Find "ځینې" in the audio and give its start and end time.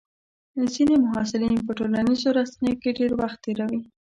0.73-0.95